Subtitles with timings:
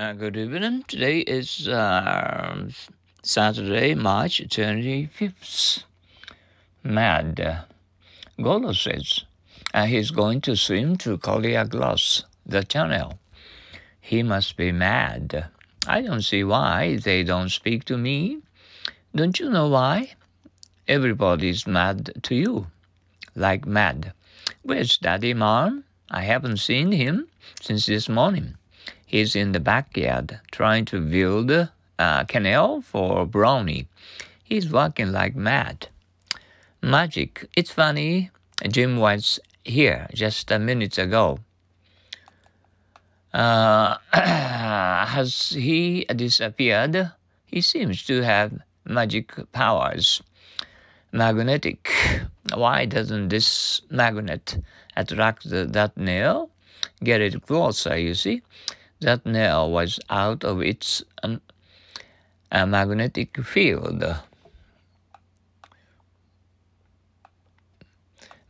[0.00, 0.82] Uh, good evening.
[0.88, 2.70] Today is uh,
[3.22, 5.84] Saturday, March 25th.
[6.82, 7.66] Mad.
[8.40, 9.24] Golo says
[9.74, 13.18] uh, he's going to swim to Gloss, the channel.
[14.00, 15.50] He must be mad.
[15.86, 18.38] I don't see why they don't speak to me.
[19.14, 20.14] Don't you know why?
[20.88, 22.68] Everybody's mad to you.
[23.36, 24.14] Like mad.
[24.62, 25.84] Where's Daddy Mom?
[26.10, 27.28] I haven't seen him
[27.60, 28.56] since this morning.
[29.10, 33.88] He's in the backyard trying to build a canal for Brownie.
[34.40, 35.88] He's working like mad.
[36.80, 37.50] Magic.
[37.56, 38.30] It's funny.
[38.68, 41.40] Jim was here just a minute ago.
[43.34, 47.10] Uh, has he disappeared?
[47.46, 50.22] He seems to have magic powers.
[51.10, 51.90] Magnetic.
[52.54, 54.56] Why doesn't this magnet
[54.96, 56.50] attract that nail?
[57.02, 58.42] Get it closer, you see
[59.00, 61.40] that nail was out of its um,
[62.52, 64.04] magnetic field.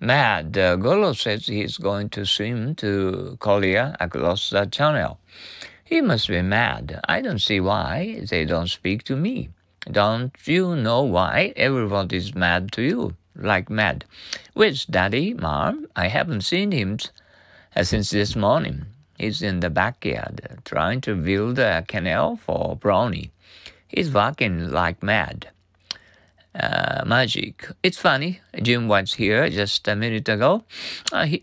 [0.03, 5.21] Mad, uh, Golo says he's going to swim to Korea across the channel.
[5.85, 7.01] He must be mad.
[7.07, 9.51] I don't see why they don't speak to me.
[9.91, 13.17] Don't you know why everybody's mad to you?
[13.35, 14.05] Like mad.
[14.55, 15.87] Where's Daddy, Mom?
[15.95, 16.99] I haven't seen him
[17.83, 18.87] since this morning.
[19.21, 23.33] He's in the backyard trying to build a canal for Brownie.
[23.87, 25.51] He's working like mad.
[26.55, 27.69] Uh, magic.
[27.83, 28.41] It's funny.
[28.63, 30.65] Jim was here just a minute ago.
[31.13, 31.43] Uh, he,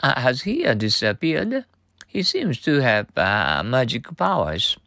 [0.00, 1.66] uh, has he uh, disappeared?
[2.06, 4.78] He seems to have uh, magic powers.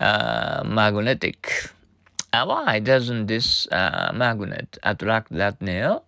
[0.00, 1.70] Uh, magnetic.
[2.32, 6.04] why doesn't this magnet attract that nail?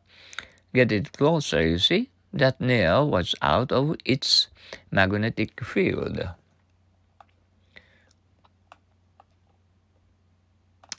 [0.72, 2.08] Get it closer, you see?
[2.32, 4.48] That nail was out of its
[4.90, 6.28] magnetic field.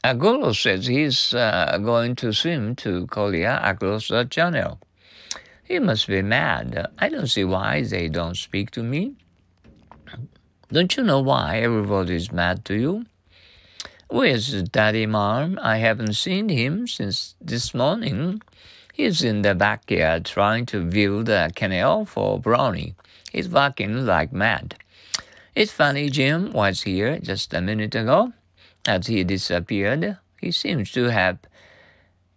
[0.04, 4.80] Agolo says he's uh, going to swim to Korea across the channel.
[5.64, 6.88] He must be mad.
[6.98, 9.16] I don't see why they don't speak to me.
[10.72, 13.06] Don't you know why everybody's mad to you?
[14.08, 15.60] Where's Daddy Mom?
[15.62, 18.42] I haven't seen him since this morning.
[19.00, 22.96] He's in the backyard trying to build a canal for Brownie.
[23.32, 24.76] He's working like mad.
[25.56, 28.34] It's funny Jim was here just a minute ago.
[28.86, 31.38] As he disappeared, he seems to have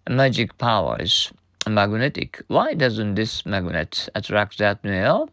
[0.09, 1.33] magic powers.
[1.69, 2.41] Magnetic.
[2.47, 5.31] Why doesn't this magnet attract that nail?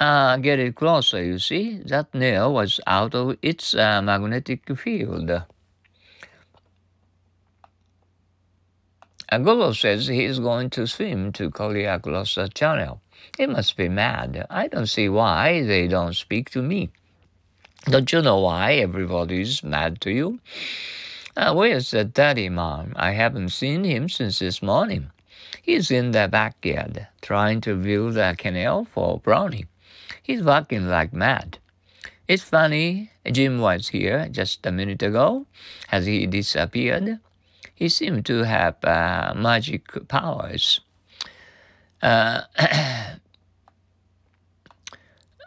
[0.00, 1.76] Uh, get it closer, you see.
[1.84, 5.30] That nail was out of its uh, magnetic field.
[9.32, 13.00] Agolo says he is going to swim to Koliaklosa Channel.
[13.38, 14.46] He must be mad.
[14.50, 16.90] I don't see why they don't speak to me.
[17.86, 20.38] Don't you know why everybody's mad to you?
[21.34, 22.92] Uh, where's the daddy, mom?
[22.94, 25.10] I haven't seen him since this morning.
[25.62, 29.64] He's in the backyard trying to build a canal for Brownie.
[30.22, 31.56] He's working like mad.
[32.28, 35.46] It's funny, Jim was here just a minute ago.
[35.88, 37.18] Has he disappeared?
[37.82, 40.80] He seemed to have uh, magic powers.
[42.00, 42.42] Uh,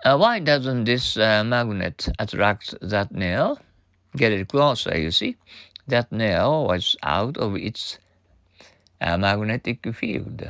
[0.04, 3.58] uh, why doesn't this uh, magnet attract that nail?
[4.18, 5.38] Get it closer, you see.
[5.88, 8.00] That nail was out of its
[9.00, 10.44] uh, magnetic field.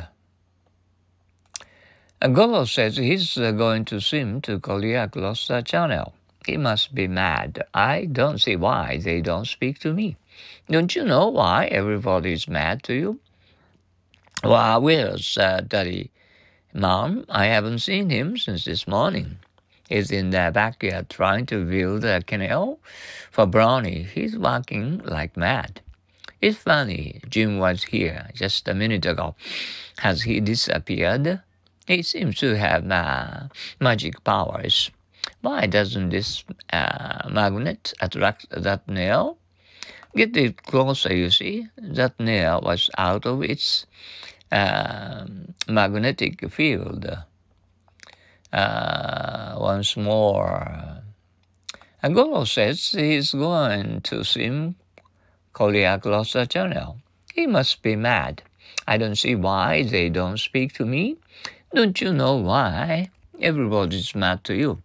[2.19, 6.15] Golo says he's going to swim to Koliaklos Channel.
[6.47, 7.63] He must be mad.
[7.75, 10.17] I don't see why they don't speak to me.
[10.69, 13.19] Don't you know why everybody is mad to you?
[14.41, 16.11] Why, where's uh, Daddy?
[16.73, 19.37] Mom, I haven't seen him since this morning.
[19.87, 22.79] He's in the backyard trying to build a canal
[23.31, 24.03] for Brownie.
[24.03, 25.81] He's working like mad.
[26.41, 29.35] It's funny, Jim was here just a minute ago.
[29.99, 31.41] Has he disappeared?
[31.87, 33.47] He seems to have uh,
[33.79, 34.91] magic powers.
[35.41, 39.37] Why doesn't this uh, magnet attract that nail?
[40.15, 41.67] Get it closer, you see.
[41.77, 43.85] That nail was out of its
[44.49, 45.25] uh,
[45.67, 47.05] magnetic field.
[48.53, 51.01] Uh, once more.
[52.01, 54.75] Agolo says he's going to swim
[55.53, 56.97] Koliaklosa Channel.
[57.33, 58.43] He must be mad.
[58.87, 61.17] I don't see why they don't speak to me.
[61.73, 63.09] Don't you know why?
[63.41, 64.81] Everybody's mad to you.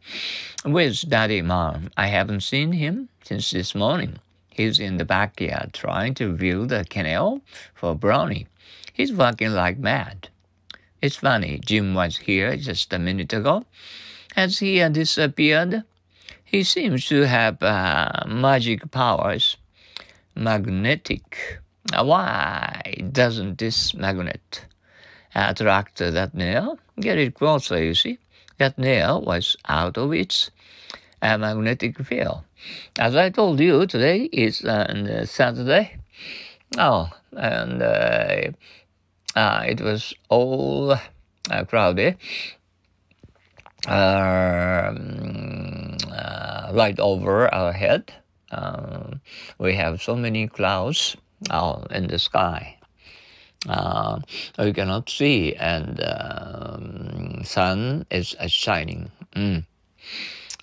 [0.65, 1.91] Where's Daddy Mom?
[1.97, 4.19] I haven't seen him since this morning.
[4.51, 7.41] He's in the backyard trying to build a canal
[7.75, 8.47] for Brownie.
[8.93, 10.29] He's working like mad.
[11.01, 13.65] It's funny, Jim was here just a minute ago.
[14.35, 15.85] Has he disappeared?
[16.51, 19.57] he seems to have uh, magic powers,
[20.35, 21.61] magnetic.
[21.95, 22.83] Why
[23.13, 24.67] doesn't this magnet
[25.33, 26.77] attract that nail?
[26.99, 28.19] Get it closer, you see.
[28.59, 30.51] That nail was out of its
[31.23, 32.43] magnetic field.
[32.99, 35.97] As I told you, today is uh, Saturday.
[36.79, 38.51] Oh, and uh,
[39.35, 42.17] uh, it was all uh, crowded.
[43.87, 48.13] Um, uh, right over our head,
[48.51, 49.21] um,
[49.59, 51.17] we have so many clouds
[51.51, 52.77] out in the sky.
[53.69, 54.21] Uh,
[54.59, 59.11] we cannot see, and um, sun is uh, shining.
[59.35, 59.65] Mm.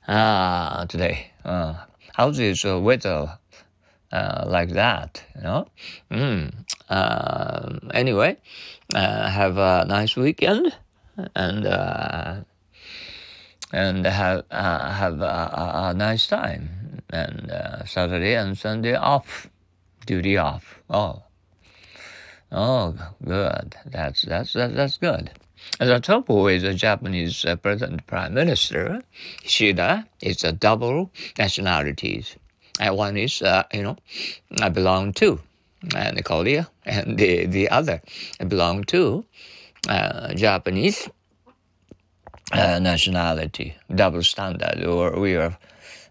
[0.10, 1.32] Ah, today.
[1.44, 1.74] Uh,
[2.14, 3.38] how's this weather
[4.10, 5.22] uh, like that?
[5.36, 5.68] You know.
[6.10, 6.54] Mm.
[6.90, 8.38] Uh, anyway,
[8.96, 10.74] have a nice weekend,
[11.36, 12.36] and uh,
[13.74, 17.02] and have uh, have a, a, nice time.
[17.10, 19.50] And uh, Saturday and Sunday off,
[20.06, 20.80] duty off.
[20.90, 21.24] Oh,
[22.50, 22.96] oh,
[23.26, 23.76] good.
[23.86, 25.32] That's that's that's, that's good.
[26.02, 29.02] Trouble with the Japanese uh, present prime minister,
[29.44, 32.36] Shida is a double nationalities.
[32.80, 33.98] And one is, uh, you know,
[34.62, 35.40] I belong to
[35.96, 38.02] and Korea, and the, the other
[38.40, 39.26] I belong to
[39.90, 41.10] uh, Japanese
[42.52, 45.58] uh, nationality, double standard, or we are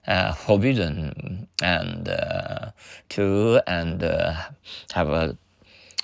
[0.07, 2.71] uh, forbidden and uh,
[3.09, 4.35] to and uh,
[4.93, 5.37] have a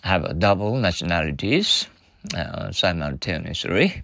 [0.02, 1.86] have a double nationalities
[2.34, 4.02] uh, simultaneously.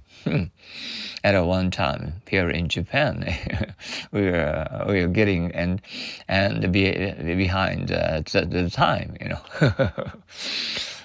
[1.24, 3.34] At a one time here in Japan,
[4.12, 5.80] we are we are getting and
[6.28, 6.92] and be,
[7.34, 9.40] behind uh, the, time, you know.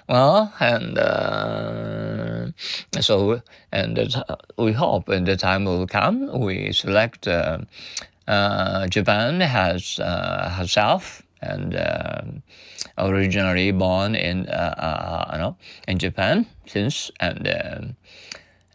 [0.10, 2.52] well, and uh,
[3.00, 4.16] so and
[4.58, 6.40] we hope the time will come.
[6.40, 7.60] We select uh,
[8.28, 12.22] uh, Japan has uh, herself and uh,
[12.98, 15.58] originally born in uh, you know
[15.88, 17.48] in Japan since and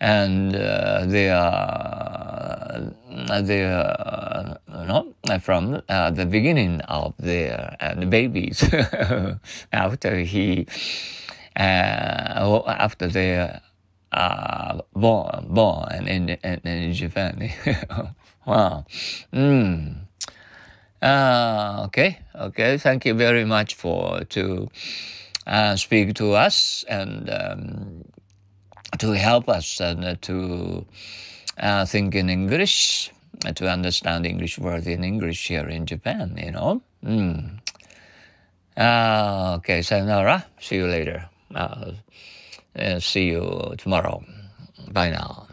[0.00, 2.92] and uh, they are
[3.42, 5.06] they are not
[5.42, 8.62] from uh, the beginning of their uh, the babies
[9.72, 10.66] after he
[11.56, 13.60] uh, after they
[14.12, 17.50] are born born in in, in Japan.
[18.46, 18.84] wow.
[19.32, 20.07] Mm.
[21.00, 22.78] Uh, okay, okay.
[22.78, 24.68] Thank you very much for to
[25.46, 28.04] uh, speak to us and um,
[28.98, 30.84] to help us and to
[31.58, 33.10] uh, think in English,
[33.54, 36.36] to understand English words in English here in Japan.
[36.36, 36.82] You know.
[37.04, 37.60] Mm.
[38.76, 40.46] Uh, okay, sayonara.
[40.60, 41.28] See you later.
[41.54, 41.92] Uh,
[42.98, 44.22] see you tomorrow.
[44.92, 45.47] Bye now.